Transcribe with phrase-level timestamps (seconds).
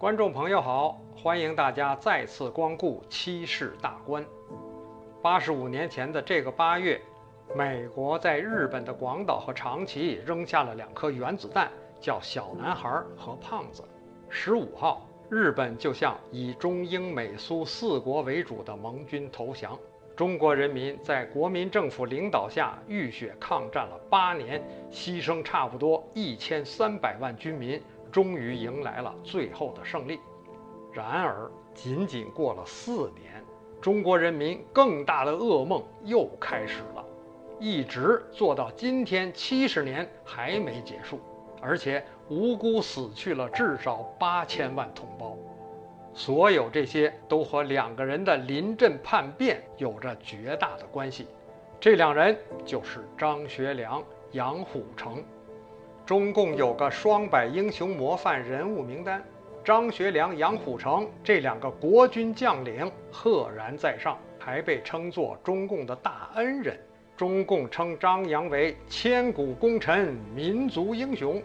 [0.00, 4.24] 观众朋友好，欢迎大家再次光顾七世大观。
[5.20, 6.98] 八十五年前的这个八月，
[7.54, 13.84] 美国在日本的广岛和长崎扔下了两颗原子弹，叫小男孩和胖子。
[14.30, 19.78] 十五号，日本就向以中英美苏四国为主的盟军投降。
[20.16, 30.20] 中国人民在国民政府领导下浴血抗战了八年，牺牲差不多一千三百万军民，终于迎来了最后的胜利。
[30.92, 33.44] 然而，仅仅过了四年，
[33.80, 37.04] 中国人民更大的噩梦又开始了，
[37.58, 41.20] 一直做到今天七十年还没结束，
[41.60, 45.36] 而且无辜死去了至少八千万同胞。
[46.12, 51.28] 所有这些都和两个人的临阵叛变有着绝大的关系，
[51.78, 55.22] 这两人就是张学良、杨虎城。
[56.10, 59.22] 中共有个双百英雄模范人物名单，
[59.62, 66.76] 张学良、杨虎城这两个国军将领赫然在上，还被称作中共的大恩人。
[67.16, 71.40] 中共称张杨为千古功臣、民族英雄，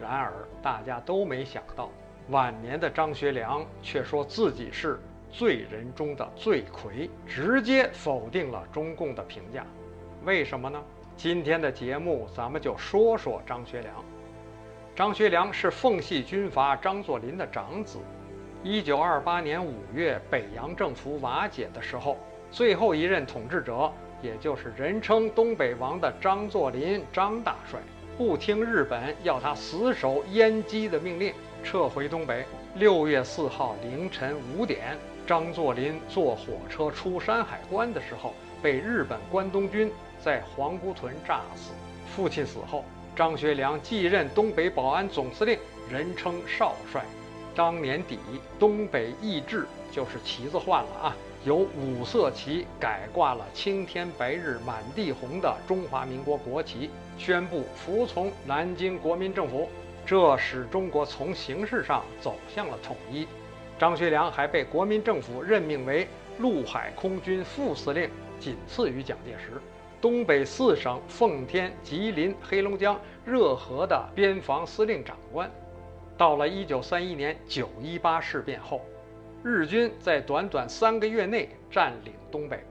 [0.00, 1.88] 然而大家都没想到。
[2.30, 4.98] 晚年的张学良却说自己是
[5.30, 9.64] 罪人中的罪魁，直接否定了中共的评价。
[10.24, 10.82] 为什么呢？
[11.22, 13.94] 今天的节目咱们就说说张学良。
[14.96, 17.98] 张学良是奉系军阀张作霖的长子。
[18.62, 22.16] 一九二八年五月，北洋政府瓦解的时候，
[22.50, 27.78] 最后一任统治者，也就是人称“东北王”的张作霖张大帅，
[28.16, 31.34] 不听日本要他死守燕基的命令。
[31.62, 32.46] 撤回东北。
[32.76, 38.32] 六月四号凌晨五点，张作霖坐火车出山海关的时候，
[38.62, 41.72] 被日本关东军在皇姑屯炸死。
[42.14, 45.58] 父亲死后，张学良继任东北保安总司令，
[45.90, 47.04] 人称少帅。
[47.54, 48.18] 当年底，
[48.58, 59.68] 东北易帜就是旗子换了啊，由五色旗改挂了青天白日满地红的中华民国国旗，宣布服从南京国民政府。
[60.06, 63.28] 这使中国从形式上走向了统一。
[63.78, 66.08] 张学良还被国民政府任命为
[66.38, 69.60] 陆海空军副司令，仅次于蒋介石。
[70.00, 75.50] 东北四省奉天、吉林、黑龙江、热河的边防司令长官。
[76.16, 78.80] 到了1931年九一八事变后，
[79.42, 82.64] 日军在短短三个月内占领东北，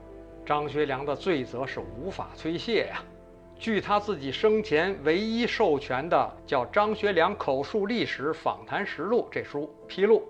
[0.44, 3.02] 张学良的罪责是无法推卸呀。
[3.58, 10.22] 据他自己生前唯一授权的叫《张学良口述历史访谈实录》这书披露，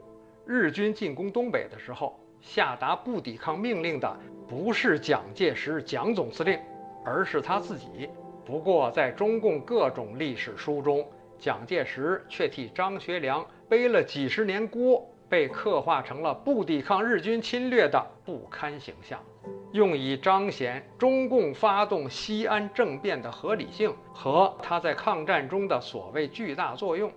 [0.44, 4.17] 日军进攻东北的时候，下达不抵抗命令的
[4.49, 6.59] 不是蒋介石蒋总司令，
[7.05, 8.09] 而是他自己。
[8.44, 11.06] 不过，在中共各种历史书中，
[11.38, 15.06] 蒋介石却替张学良背了几十年锅。
[15.28, 19.21] 被刻画成了不抵抗日军侵略的不堪形象，
[19.71, 27.12] 用以彰显中共发动西安政变的合理性和他在抗战中的所谓巨大作用。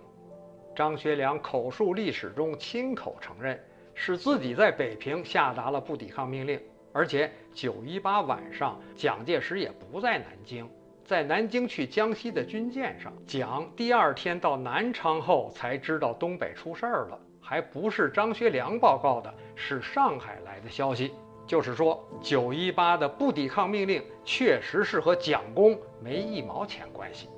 [0.76, 3.60] 张学良口述历史中亲口承认，
[3.94, 6.60] 是自己在北平下达了不抵抗命令，
[6.92, 10.68] 而且九一八晚上蒋介石也不在南京，
[11.04, 13.12] 在南京去江西的军舰上。
[13.26, 17.18] 蒋第二天到南昌后才知道东北出事儿了。
[17.40, 21.12] 还不是张学良报告的，是上海来的消息。
[21.46, 27.28] 就是说，九一八的不抵抗命令确实是和蒋公没一毛钱关系。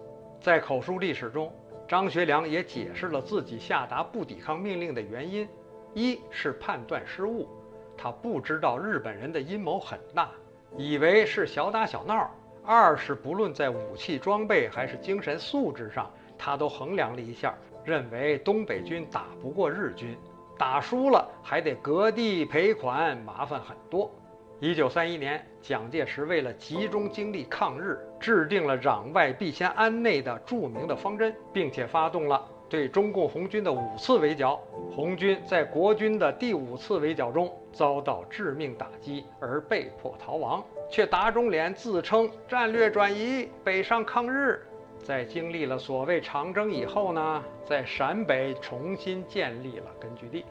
[0.40, 1.52] 在口述历史中，
[1.88, 5.46] 张学良也解释了自己下达不抵抗命令的原因：
[5.92, 7.48] 一是判断失误，
[7.96, 10.30] 他不知道日本人的阴谋很大，
[10.76, 12.28] 以为是小打小闹；
[12.64, 17.54] 二是不论在武器装备还是精神素质上，他都衡量了一下。
[17.84, 20.18] 认为东北军打不过日军，
[20.58, 24.10] 打输了还得割地赔款，麻烦很多。
[24.58, 34.60] 一九三一年，蒋介石为了集中精力抗日，制定了“攘外必先安内”的著名的方针，并且发动了对中共红军的五次围剿。
[34.94, 44.62] 红军在国军的第五次围剿中遭到致命打击，而被迫逃亡，却打肿脸自称战略转移，北上抗日。
[45.02, 50.44] 在经历了所谓长征以后呢，在陕北重新建立了根据地。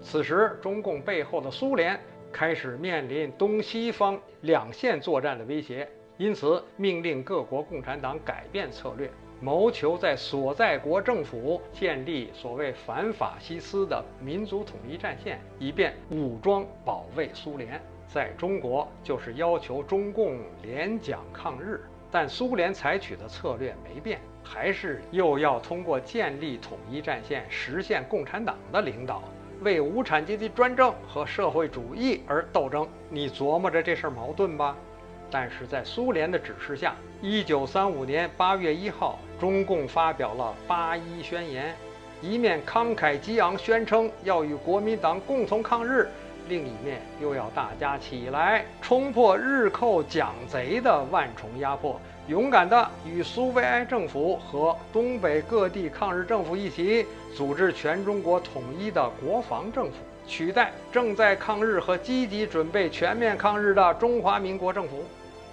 [0.00, 1.98] 此时，中共背后的苏联
[2.30, 9.10] 开始面临东西方两线作战的威胁，因此命令各国共产党改变策略，
[9.40, 17.80] 谋求在所在国政府建立所谓反法西斯的民族统一战线，以便武装保卫苏联。
[18.08, 21.84] 在中国，就是要求中共联蒋抗日。
[22.10, 29.22] 但苏联采取的策略没变，还是又要通过建立统一战线，实现共产党的领导，
[29.60, 32.88] 为无产阶级专政和社会主义而斗争？
[33.10, 34.74] 你琢磨着这事儿矛盾吧？
[35.30, 41.74] 但是在苏联的指示下，一九三五年八月一号，中共发表了八一宣言，
[42.22, 46.08] 一面慷慨激昂宣称要与国民党共同抗日，
[46.48, 52.00] 另一面又要大家起来冲破日寇蒋贼的万重压迫。
[52.28, 57.06] 勇敢地与苏维埃政府和东北各地抗日政府一起
[57.36, 65.04] 组织全中国统一的国防政府，取代正在抗日和积极准备全面抗日的中华民国政府。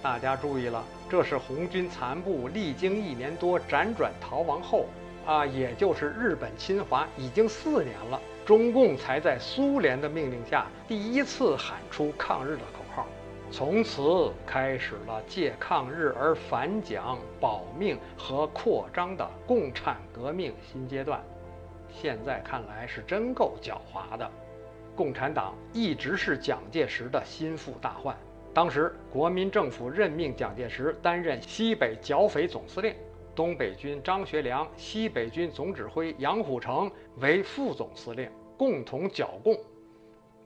[0.02, 4.86] 大家注意了，这是红军残部历经一年多辗转逃亡后，
[5.24, 13.06] 啊，也就是日本侵华已经四年了，中共才在苏联的命令下第一次喊出抗日的口号。
[13.50, 21.22] 从此开始了借抗日而反蒋、保命和扩张的共产革命新阶段。
[21.90, 24.28] 现在看来是真够狡猾的。
[24.96, 28.16] 共产党一直是蒋介石的心腹大患。
[28.52, 32.94] 当时国民政府任命蒋介石担任西北剿匪总司令，
[33.34, 39.56] 东北军张学良、西北军总指挥杨虎城为副总司令，共同剿共。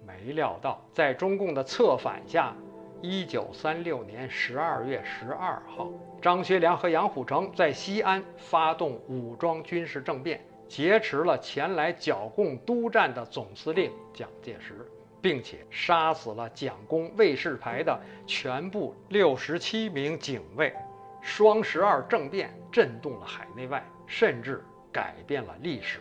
[0.07, 2.55] 没料到在中共的策反下。
[3.01, 5.89] 一九三六年十二月十二号，
[6.21, 14.87] 张学良和杨虎城在西安发动武装军事政变，劫持了前来剿共督战的总司令蒋介石，
[15.23, 20.73] 并且杀死了蒋公卫士排的全部六十七名警卫。
[21.21, 24.63] 双十二政变震动了海内外，甚至
[24.93, 25.99] 改变了历史。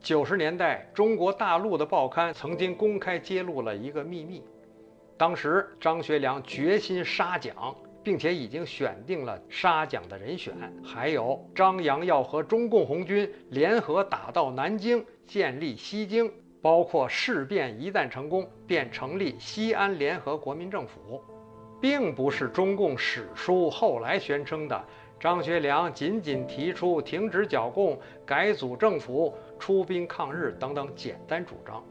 [0.00, 4.44] 九十年代，中国大陆的报刊曾经公开揭露了一个秘密。
[5.16, 7.74] 当时张学良决心杀蒋，
[8.08, 16.32] 并且已经选定了杀蒋的人选，还有张杨要和中共红军联合打到南京，建立西京，
[16.62, 21.22] 包括事变一旦成功，便成立西安联合国民政府，
[21.82, 24.82] 并不是中共史书后来宣称的
[25.20, 31.84] 张学良仅仅提出停止剿共、改组政府、出兵抗日等等简单主张。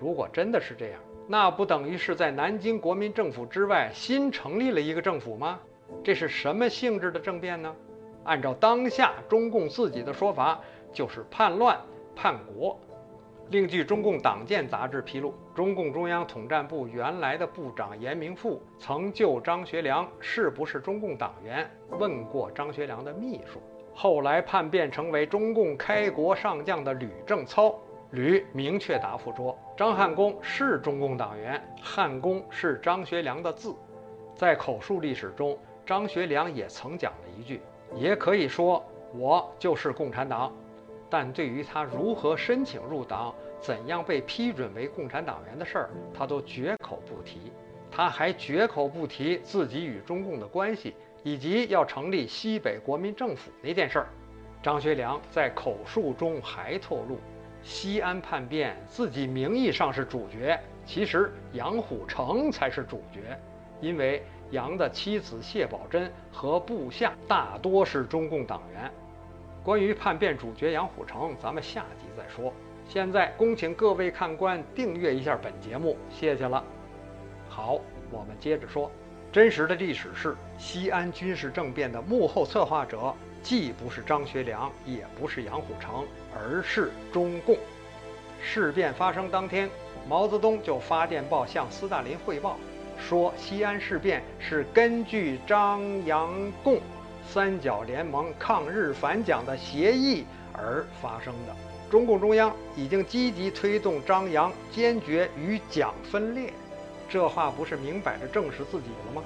[0.00, 5.60] 如果真的是这样，那不等于是在南京国民政府之外新成立了一个政府吗？
[6.02, 7.76] 这是什么性质的政变呢？
[8.24, 10.58] 按照当下中共自己的说法，
[10.90, 11.78] 就是叛乱
[12.16, 12.80] 叛国。
[13.50, 23.60] 另据中共党建杂志披露，中共中央统战部原来的部长严明富曾就张学良是不是中共党员问过张学良的秘书。
[23.94, 27.78] 后来叛变成为中共开国上将的吕正操。
[28.12, 33.74] 吕明确答复说：“张汉公是中共党员，汉公是张学良的字。”
[34.34, 37.60] 在口述历史中，张学良也曾讲了一句
[37.94, 38.82] ：“也可以说
[39.14, 40.50] 我就是共产党。”
[41.10, 47.52] 但对于他如何申请入党、怎样被批准为共产党员的事儿，他都绝口不提。
[47.90, 54.06] 他还绝口不提自己与中共的关系，以及要成立西北国民政府那件事儿。
[54.62, 57.18] 张学良在口述中还透露。
[57.68, 63.38] 西安叛变，自己名义上是主角，其实杨虎城才是主角，
[63.78, 68.90] 因为杨的妻子谢宝珍和部下大多是中共党员。
[69.62, 72.50] 关于叛变主角杨虎城，咱们下集再说。
[72.88, 76.64] 现在恭请各位看官订阅一下本节目，谢谢了。
[77.50, 77.78] 好，
[78.10, 78.90] 我们接着说，
[79.30, 83.14] 真实的历史是西安军事政变的幕后策划者。
[83.42, 86.04] 既不是张学良，也不是杨虎城，
[86.34, 87.56] 而是中共。
[88.42, 89.68] 事变发生当天，
[90.08, 92.58] 毛泽东就发电报向斯大林汇报，
[92.98, 96.30] 说西安事变是根据张杨
[96.62, 96.80] 共
[97.28, 101.56] 三角联盟抗日反蒋的协议而发生的。
[101.90, 106.52] 中共中央已经积极推动张杨坚决与蒋分裂，
[107.08, 109.22] 这话不是明摆着证实自己了吗？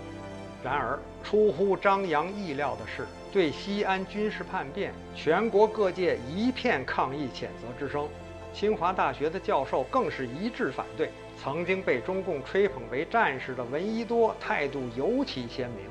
[0.63, 8.09] 然而，出乎张扬意料的是，对西安军事叛变，全国各界一片抗议谴责之声。
[8.53, 11.11] 清华大学的教授更是一致反对。
[11.43, 15.87] 曾经被中共吹捧为战士的闻一多态度尤其鲜明。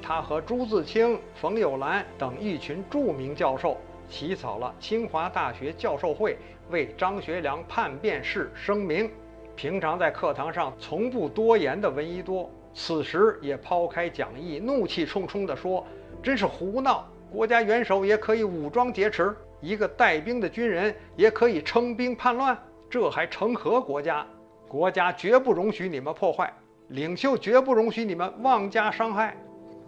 [0.00, 3.76] 他和朱自清、冯友兰等一群著名教授
[4.08, 6.38] 起草了清华大学教授会
[6.70, 9.10] 为张学良叛变事声明。
[9.56, 12.48] 平常在课堂上从不多言的闻一多。
[12.78, 15.84] 此时也抛开讲义，怒气冲冲地说
[16.22, 17.08] ：“真是胡闹！
[17.32, 22.56] 国家元首也可以武装劫持，一个带兵的军人也可以称兵叛乱，
[22.90, 24.26] 这还成何国家？
[24.68, 26.52] 国家绝不容许你们破坏，
[26.88, 29.34] 领袖绝不容许你们妄加伤害。”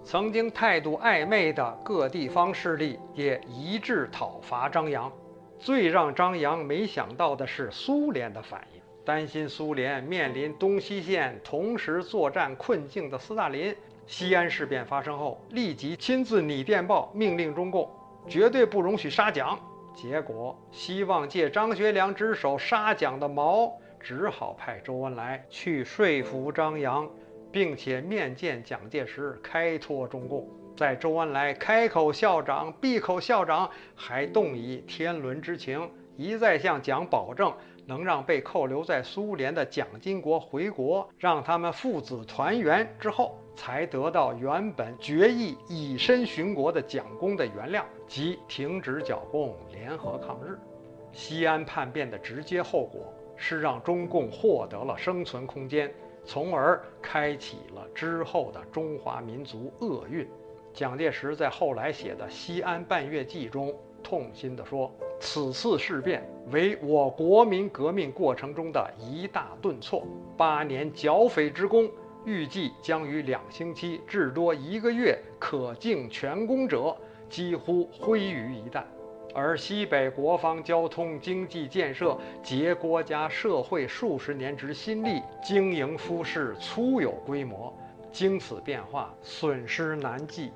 [0.02, 5.12] 曾经态度暧昧的各地方势力也一致讨伐张扬。
[5.58, 8.77] 最让张扬没想到的是苏联的反应。
[9.08, 13.74] 担心苏联面临东西线同时作战困境的斯大林，
[14.06, 17.88] 西安事变发生后，立即亲自拟电报命令中共，
[18.28, 19.58] 绝对不容许杀蒋。
[19.94, 27.08] 结果，希望借张学良之手杀蒋的毛，只好派周恩来去说服张扬，
[27.50, 30.46] 并且面见蒋介石，开脱中共。
[30.76, 37.50] 在周恩来开口校长、闭口校长，还动以天伦之情，一再向蒋保证
[37.88, 50.58] 能让被扣留在苏联的蒋经国回国，让他们父子团圆之后，才得到原本决意以身殉国的蒋公的原谅，即停止剿共、联合抗日。
[51.12, 55.90] 西安叛变的直接后果是让中共获得了生存空间，
[56.26, 60.28] 从而开启了之后的中华民族厄运。
[60.74, 70.06] 蒋介石在后来写的《西安半月记》中痛心地说：“此次事变为我国民革命过程中的一大顿挫，
[70.36, 71.90] 八年剿匪之功，
[72.24, 76.96] 预计将于两星期至多一个月可尽全功者，
[77.28, 78.82] 几乎灰于一旦。
[79.34, 87.76] 而西北国防、交通、经济建设，结国家社会数十年之心力，经营夫事粗有规模，
[88.10, 90.50] 经此变化，损失难计。”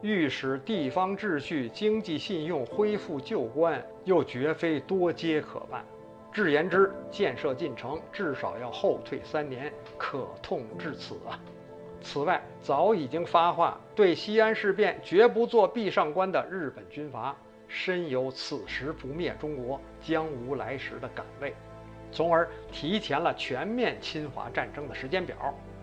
[0.00, 5.84] 欲使地方秩序、经济信用恢复旧观，又绝非多皆可办。
[6.32, 11.40] 至言之，建设进程至少要后退三年，可痛至此啊！
[12.00, 17.36] 此外，早已经发话对西安事变绝不做壁上观的日本军阀，
[17.66, 21.52] 深有此时不灭中国，将无来时的感味，
[22.12, 25.36] 从而提前了全面侵华战争的时间表。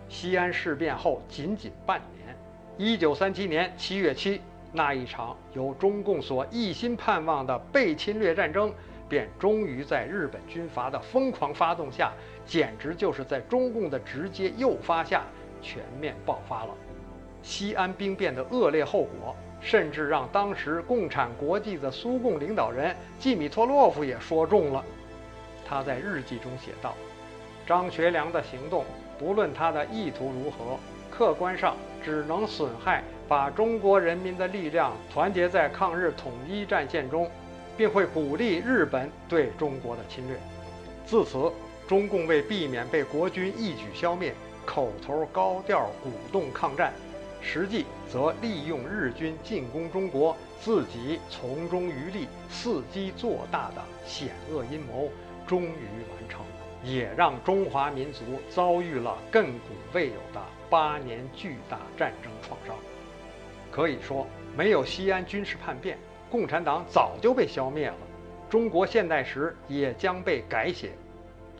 [0.08, 2.34] 西安事变后仅仅半年。
[2.78, 4.38] 一九三七年七月七，
[4.70, 8.70] 那一场由中共所一心盼望的被侵略战争，
[9.08, 12.12] 便终于在日本军阀的疯狂发动下，
[12.44, 15.22] 简直就是在中共的直接诱发下，
[15.62, 16.74] 全面爆发了。
[17.42, 24.84] 西安兵变的恶劣后果，甚至让当时共产国际的苏共领导人季米托洛夫也说中了。
[25.66, 26.94] 他在日记中写道
[27.66, 28.84] ：“张学良的行动，
[29.18, 30.78] 不论他的意图如何。”
[31.08, 31.74] 客观上
[32.06, 37.28] 只能损害把中国人民的力量团结在抗日统一战线中，
[37.76, 40.36] 并会鼓励日本对中国的侵略。
[41.04, 41.50] 自此，
[41.88, 44.32] 中共为避免被国军一举消灭，
[44.64, 46.92] 口头高调鼓动抗战，
[47.42, 55.10] 实际则利用日军进攻中国，自己从中渔利，伺机做大的险恶阴谋
[55.44, 56.42] 终于完成，
[56.84, 60.40] 也让中华民族遭遇了亘古未有的。
[60.68, 62.74] 八年巨大战争创伤，
[63.70, 65.96] 可以说，没有西安军事叛变，
[66.28, 67.96] 共产党早就被消灭了，
[68.50, 70.90] 中国现代史也将被改写。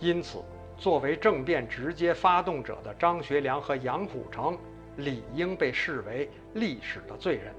[0.00, 0.42] 因此，
[0.76, 4.58] 作为政变直接发动者的张学良和杨虎城，
[4.96, 7.54] 理应被视为历史的罪人。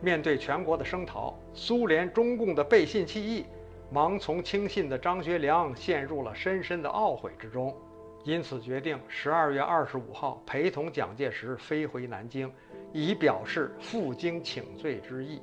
[0.00, 3.44] 面对全国的声讨，苏联、中共的背信弃义，
[3.92, 7.74] 盲从轻信的张学良陷入了深深的懊悔之中。
[8.24, 12.50] 因此，决定十二月二十五号陪同蒋介石飞回南京，
[12.90, 15.42] 以表示负荆请罪之意。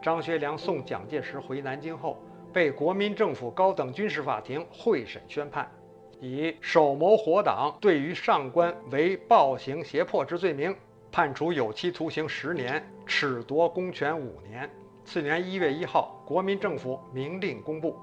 [0.00, 2.16] 张学良送蒋介石回南京后，
[2.50, 5.70] 被国民政府高等军事法庭会审宣判，
[6.18, 10.74] 以首谋活党对于上官为暴行胁迫之罪名，
[11.12, 14.70] 判处有期徒刑十年，褫夺公权五年。
[15.08, 17.96] 次年一月一号，国民政府明令公布，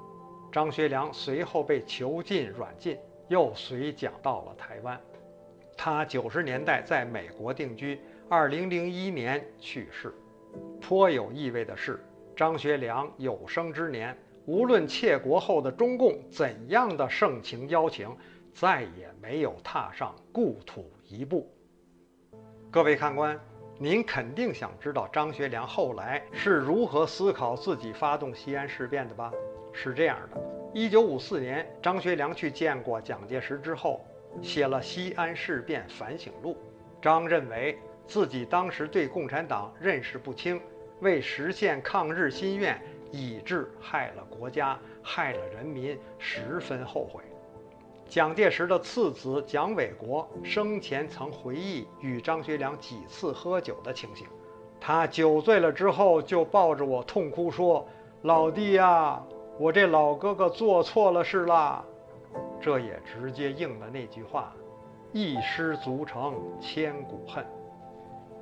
[0.51, 2.97] 张学良随后被囚禁软禁。
[3.27, 4.99] 又随蒋到了台湾，
[5.77, 10.15] 他九十年代在美国定居，二零零一年去世。
[10.81, 12.03] 颇有意味的是，
[12.35, 18.09] 张学良有生之年，无论窃国后的中共怎样的盛情邀请，
[18.51, 21.47] 再也没有踏上故土一步。
[22.71, 23.39] 各位看官，
[23.77, 29.29] 您肯定想知道张学良后来是如何思考自己发动西安事变的吧？
[29.73, 30.41] 是这样的。
[30.73, 34.05] 一九五四年，张学良去见过蒋介石之后，
[34.41, 36.53] 写了《西安事变反省录》。
[37.01, 37.77] 张认为
[38.07, 40.61] 自己当时对共产党认识不清，
[41.01, 47.21] 为实现抗日心愿，以致害了国家，害了人民，十分后悔。
[48.07, 54.27] 蒋介石的次子蒋纬国生前曾回忆与张学良几次喝酒的情形，
[54.79, 57.85] 他酒醉了之后，就抱着我痛哭说
[58.21, 59.21] ：“老弟呀！”
[59.57, 61.83] 我这老哥哥做错了事啦，
[62.61, 64.53] 这也直接应了那句话
[65.11, 67.45] ：“一失足成千古恨。”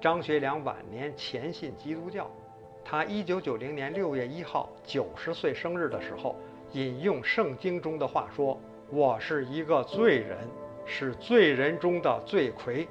[0.02, 2.30] 张学良晚年虔信基督教，
[2.84, 6.36] 他1990年6月1号90岁生日的时候，
[6.74, 8.60] 引用圣经中的话说
[8.96, 10.38] ：“我是一个罪人，
[10.86, 12.88] 是罪人中的罪魁。”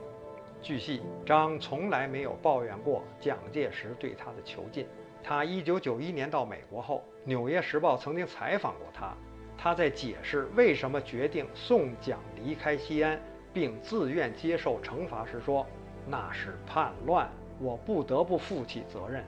[0.61, 4.85] 据悉，张从来没有抱怨过蒋介石对他的囚禁。
[5.23, 9.15] 他1991年到美国后，《纽约时报》曾经采访过他，
[9.57, 13.21] 他在解释为什么决定送蒋离开西安，
[13.53, 15.65] 并自愿接受惩罚时说
[16.05, 17.31] ：“那是叛乱，
[17.61, 19.25] 我不得不负起责任。”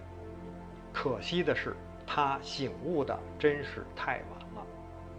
[0.92, 4.33] 可惜的是，他醒悟的真是太晚。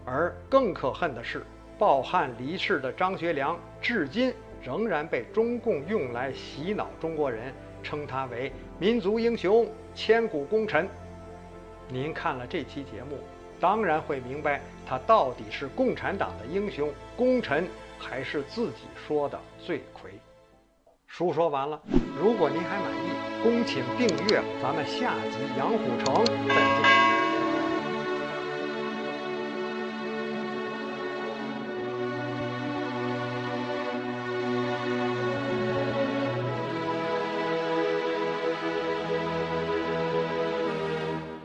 [0.05, 1.45] 而更可恨的是，
[1.77, 4.33] 抱憾离世的张学良，至今。
[4.63, 10.89] 仍然被中共用来洗脑中国人，称他为民族英雄、千古功臣。
[11.87, 13.19] 您看了这期节目，
[13.59, 17.67] 当然会明白他到底是共产党的英雄、功臣，
[17.99, 20.09] 还是自己说的罪魁。
[21.05, 21.79] 书说完了，
[22.19, 26.94] 如果您还满意，恭请订阅咱们下集《杨虎城》，再见。